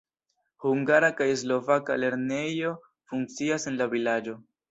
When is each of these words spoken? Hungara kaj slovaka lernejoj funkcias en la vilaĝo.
Hungara 0.67 1.09
kaj 1.19 1.27
slovaka 1.41 1.97
lernejoj 2.05 2.73
funkcias 3.13 3.69
en 3.73 3.79
la 3.83 3.91
vilaĝo. 3.95 4.37